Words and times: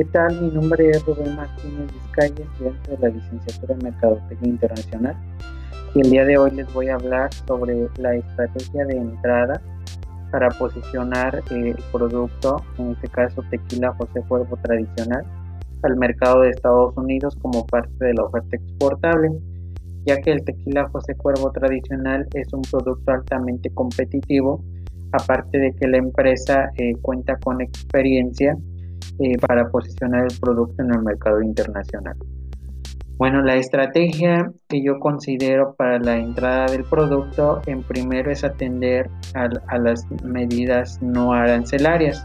¿Qué 0.00 0.06
tal? 0.06 0.40
Mi 0.40 0.48
nombre 0.50 0.88
es 0.88 1.04
Rubén 1.04 1.36
Martínez 1.36 1.92
Vizcaya, 1.92 2.42
estudiante 2.42 2.90
de 2.90 2.98
la 3.00 3.08
licenciatura 3.10 3.74
en 3.74 3.84
Mercadotecnia 3.84 4.48
Internacional. 4.48 5.16
Y 5.94 6.00
el 6.00 6.10
día 6.10 6.24
de 6.24 6.38
hoy 6.38 6.52
les 6.52 6.72
voy 6.72 6.88
a 6.88 6.94
hablar 6.94 7.28
sobre 7.46 7.86
la 7.98 8.14
estrategia 8.14 8.86
de 8.86 8.96
entrada 8.96 9.60
para 10.32 10.48
posicionar 10.52 11.42
eh, 11.50 11.74
el 11.76 11.84
producto, 11.92 12.64
en 12.78 12.92
este 12.92 13.08
caso 13.08 13.42
tequila 13.50 13.92
José 13.98 14.22
Cuervo 14.26 14.56
tradicional, 14.62 15.22
al 15.82 15.96
mercado 15.98 16.40
de 16.40 16.48
Estados 16.48 16.96
Unidos 16.96 17.36
como 17.42 17.66
parte 17.66 18.02
de 18.02 18.14
la 18.14 18.24
oferta 18.24 18.56
exportable, 18.56 19.32
ya 20.06 20.18
que 20.22 20.32
el 20.32 20.42
tequila 20.46 20.88
José 20.88 21.14
Cuervo 21.14 21.52
tradicional 21.52 22.26
es 22.32 22.50
un 22.54 22.62
producto 22.62 23.12
altamente 23.12 23.68
competitivo, 23.74 24.64
aparte 25.12 25.58
de 25.58 25.74
que 25.74 25.86
la 25.88 25.98
empresa 25.98 26.70
eh, 26.78 26.94
cuenta 27.02 27.36
con 27.36 27.60
experiencia 27.60 28.56
eh, 29.22 29.36
para 29.38 29.68
posicionar 29.68 30.24
el 30.30 30.40
producto 30.40 30.82
en 30.82 30.94
el 30.94 31.02
mercado 31.02 31.42
internacional. 31.42 32.16
Bueno, 33.20 33.42
la 33.42 33.56
estrategia 33.56 34.50
que 34.66 34.82
yo 34.82 34.98
considero 34.98 35.74
para 35.74 35.98
la 35.98 36.16
entrada 36.16 36.64
del 36.64 36.84
producto, 36.84 37.60
en 37.66 37.82
primero 37.82 38.30
es 38.30 38.44
atender 38.44 39.10
a, 39.34 39.76
las 39.76 40.10
medidas 40.24 41.02
no 41.02 41.34
arancelarias, 41.34 42.24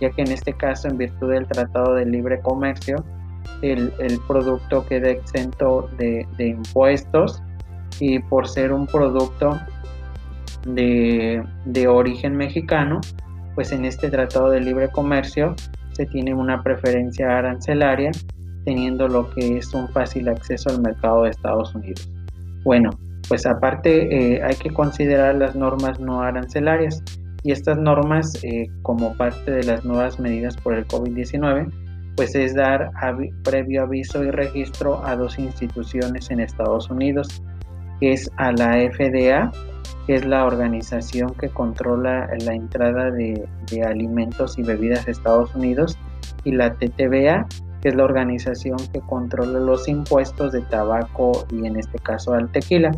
ya 0.00 0.08
que 0.12 0.22
en 0.22 0.32
este 0.32 0.54
caso, 0.54 0.88
en 0.88 0.96
virtud 0.96 1.30
del 1.30 1.46
Tratado 1.46 1.94
de 1.94 2.06
Libre 2.06 2.40
Comercio, 2.40 3.04
el, 3.60 3.92
producto 4.26 4.86
queda 4.86 5.10
exento 5.10 5.90
de, 5.98 6.26
impuestos 6.38 7.42
y 7.98 8.18
por 8.20 8.48
ser 8.48 8.72
un 8.72 8.86
producto 8.86 9.60
de, 10.66 11.44
de 11.66 11.86
origen 11.86 12.34
mexicano, 12.34 13.02
pues 13.54 13.72
en 13.72 13.84
este 13.84 14.08
Tratado 14.08 14.48
de 14.48 14.60
Libre 14.60 14.88
Comercio 14.88 15.54
se 16.00 16.06
tiene 16.06 16.32
una 16.32 16.62
preferencia 16.62 17.36
arancelaria 17.36 18.10
teniendo 18.64 19.06
lo 19.06 19.28
que 19.30 19.58
es 19.58 19.74
un 19.74 19.86
fácil 19.88 20.30
acceso 20.30 20.70
al 20.70 20.80
mercado 20.80 21.24
de 21.24 21.30
Estados 21.30 21.74
Unidos. 21.74 22.10
Bueno, 22.64 22.88
pues 23.28 23.44
aparte 23.44 24.36
eh, 24.36 24.42
hay 24.42 24.56
que 24.56 24.70
considerar 24.70 25.34
las 25.34 25.54
normas 25.54 26.00
no 26.00 26.22
arancelarias 26.22 27.02
y 27.42 27.52
estas 27.52 27.76
normas 27.76 28.42
eh, 28.44 28.70
como 28.80 29.14
parte 29.18 29.50
de 29.50 29.64
las 29.64 29.84
nuevas 29.84 30.18
medidas 30.18 30.56
por 30.56 30.72
el 30.72 30.86
COVID-19 30.86 31.70
pues 32.16 32.34
es 32.34 32.54
dar 32.54 32.90
previo 33.44 33.82
aviso 33.82 34.24
y 34.24 34.30
registro 34.30 35.04
a 35.06 35.16
dos 35.16 35.38
instituciones 35.38 36.30
en 36.30 36.40
Estados 36.40 36.90
Unidos, 36.90 37.42
que 38.00 38.12
es 38.12 38.30
a 38.36 38.52
la 38.52 38.72
FDA, 38.90 39.50
que 40.10 40.16
es 40.16 40.24
la 40.26 40.44
organización 40.44 41.34
que 41.34 41.50
controla 41.50 42.28
la 42.44 42.52
entrada 42.52 43.12
de, 43.12 43.48
alimentos 43.86 44.58
y 44.58 44.62
bebidas 44.64 45.06
a 45.06 45.12
Estados 45.12 45.54
Unidos, 45.54 45.96
y 46.42 46.50
la 46.50 46.74
TTBA, 46.74 47.46
que 47.80 47.90
es 47.90 47.94
la 47.94 48.02
organización 48.06 48.78
que 48.92 48.98
controla 49.02 49.60
los 49.60 49.86
impuestos 49.86 50.50
de 50.50 50.62
tabaco 50.62 51.46
y 51.52 51.64
en 51.64 51.76
este 51.76 51.96
caso 52.00 52.34
al 52.34 52.50
tequila. 52.50 52.90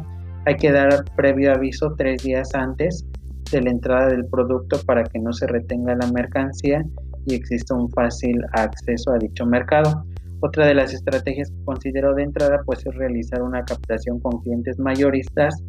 Hay 0.46 0.56
que 0.56 0.72
dar 0.72 1.04
previo 1.14 1.52
aviso 1.52 1.94
tres 1.98 2.22
días 2.22 2.54
antes 2.54 3.04
de 3.50 3.60
la 3.60 3.68
entrada 3.68 4.06
del 4.06 4.24
producto 4.24 4.80
para 4.86 5.04
que 5.04 5.18
no 5.18 5.34
se 5.34 5.46
retenga 5.46 5.94
la 5.94 6.10
mercancía 6.12 6.82
y 7.26 7.34
exista 7.34 7.74
un 7.74 7.90
fácil 7.90 8.40
acceso 8.52 9.10
a 9.12 9.18
dicho 9.18 9.44
mercado. 9.44 10.06
Otra 10.40 10.66
de 10.66 10.72
las 10.72 10.94
estrategias 10.94 11.50
que 11.50 11.64
considero 11.66 12.14
de 12.14 12.22
entrada 12.22 12.62
pues 12.64 12.86
es 12.86 12.94
realizar 12.94 13.42
una 13.42 13.66
captación 13.66 14.18
con 14.18 14.40
clientes 14.40 14.78
mayoristas 14.78 15.62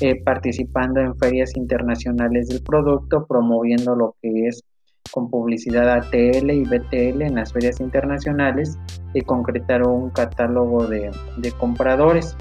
eh, 0.00 0.22
participando 0.24 1.00
en 1.00 1.16
ferias 1.16 1.56
internacionales 1.56 2.48
del 2.48 2.62
producto, 2.62 3.26
promoviendo 3.26 3.94
lo 3.94 4.16
que 4.20 4.48
es 4.48 4.64
con 5.12 5.30
publicidad 5.30 5.88
ATL 5.88 6.50
y 6.50 6.64
BTL 6.64 7.22
en 7.22 7.36
las 7.36 7.52
ferias 7.52 7.78
internacionales 7.78 8.76
y 9.12 9.20
concretar 9.20 9.86
un 9.86 10.10
catálogo 10.10 10.88
de, 10.88 11.12
compradores. 11.58 12.36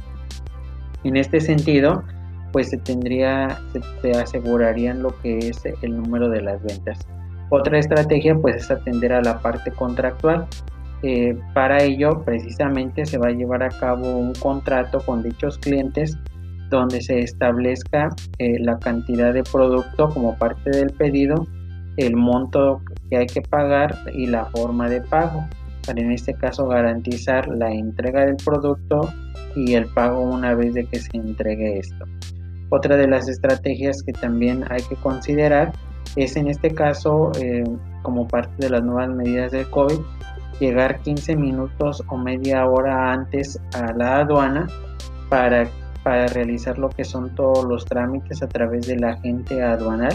En 1.03 1.15
este 1.15 1.39
sentido, 1.39 2.03
pues 2.51 2.69
se 2.69 2.77
tendría, 2.77 3.59
se, 4.01 4.11
asegurarían 4.11 5.03
lo 5.03 5.15
que 5.21 5.37
es 5.37 5.61
el 5.83 6.01
número 6.01 6.29
de 6.29 6.41
las 6.41 6.63
ventas. 6.63 6.99
Otra 7.49 7.77
estrategia 7.77 8.35
pues 8.35 8.55
es 8.55 8.71
atender 8.71 9.13
a 9.13 9.21
la 9.21 9.39
parte 9.39 9.71
contractual. 9.71 10.47
Eh, 11.03 11.37
para 11.53 11.83
ello 11.83 12.23
precisamente 12.25 13.05
se 13.05 13.19
va 13.19 13.27
a 13.27 13.31
llevar 13.31 13.61
a 13.61 13.69
cabo 13.69 14.17
un 14.17 14.33
contrato 14.33 14.99
con 15.05 15.21
dichos 15.21 15.59
clientes 15.59 16.17
donde 16.77 17.01
se 17.01 17.19
establezca 17.19 18.09
eh, 18.39 18.59
la 18.59 18.77
cantidad 18.79 19.33
de 19.33 19.43
producto 19.43 20.09
como 20.09 20.37
parte 20.37 20.69
del 20.69 20.91
pedido 20.91 21.47
el 21.97 22.15
monto 22.15 22.81
que 23.09 23.17
hay 23.17 23.27
que 23.27 23.41
pagar 23.41 23.97
y 24.13 24.27
la 24.27 24.45
forma 24.45 24.89
de 24.89 25.01
pago 25.01 25.45
para 25.85 26.01
en 26.01 26.11
este 26.11 26.33
caso 26.33 26.67
garantizar 26.67 27.47
la 27.47 27.71
entrega 27.71 28.25
del 28.25 28.37
producto 28.37 29.09
y 29.55 29.73
el 29.73 29.85
pago 29.87 30.21
una 30.21 30.55
vez 30.55 30.73
de 30.73 30.85
que 30.85 30.99
se 30.99 31.15
entregue 31.17 31.79
esto. 31.79 32.05
Otra 32.69 32.95
de 32.97 33.07
las 33.07 33.27
estrategias 33.27 34.01
que 34.01 34.13
también 34.13 34.63
hay 34.69 34.81
que 34.83 34.95
considerar 34.95 35.73
es 36.15 36.35
en 36.35 36.47
este 36.47 36.73
caso 36.73 37.31
eh, 37.39 37.63
como 38.01 38.27
parte 38.27 38.53
de 38.57 38.69
las 38.69 38.83
nuevas 38.83 39.09
medidas 39.09 39.51
del 39.51 39.69
COVID 39.69 39.99
llegar 40.59 40.99
15 41.01 41.35
minutos 41.35 42.03
o 42.07 42.17
media 42.17 42.65
hora 42.65 43.11
antes 43.11 43.59
a 43.73 43.93
la 43.93 44.19
aduana 44.19 44.67
para, 45.29 45.67
para 46.03 46.27
realizar 46.27 46.77
lo 46.77 46.89
que 46.89 47.03
son 47.03 47.33
todos 47.35 47.65
los 47.65 47.85
trámites 47.85 48.43
a 48.43 48.47
través 48.47 48.87
del 48.87 49.03
agente 49.03 49.61
aduanal 49.61 50.13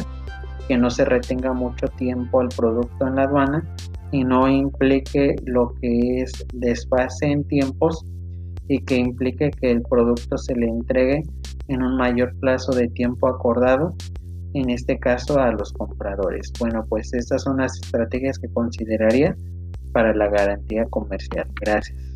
que 0.69 0.77
no 0.77 0.91
se 0.91 1.07
retenga 1.07 1.53
mucho 1.55 1.89
tiempo 1.89 2.43
el 2.43 2.49
producto 2.51 3.07
en 3.07 3.17
la 3.17 3.23
aduana 3.23 3.65
y 4.13 4.23
no 4.23 4.49
implique 4.49 5.37
lo 5.47 5.75
que 5.81 6.21
es 6.21 6.47
desfase 6.53 7.27
en 7.27 7.45
tiempos 7.45 8.05
y 8.69 8.81
que 8.81 8.97
implique 8.97 9.51
que 9.51 9.71
el 9.71 9.83
producto 9.83 10.37
se 10.37 10.55
le 10.55 10.67
entregue 10.67 11.23
en 11.69 11.83
un 11.83 11.97
mayor 11.97 12.35
plazo 12.39 12.73
de 12.73 12.89
tiempo 12.89 13.29
acordado, 13.29 13.95
en 14.53 14.71
este 14.71 14.99
caso 14.99 15.39
a 15.39 15.53
los 15.53 15.73
compradores. 15.73 16.53
Bueno, 16.59 16.85
pues 16.89 17.13
estas 17.15 17.43
son 17.43 17.59
las 17.59 17.79
estrategias 17.81 18.39
que 18.39 18.49
consideraría 18.49 19.35
para 19.93 20.15
la 20.15 20.29
garantía 20.29 20.85
comercial. 20.87 21.47
Gracias. 21.61 22.08